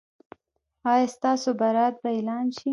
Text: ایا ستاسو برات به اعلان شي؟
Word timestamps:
ایا 0.91 1.05
ستاسو 1.15 1.49
برات 1.61 1.93
به 2.01 2.09
اعلان 2.15 2.45
شي؟ 2.57 2.67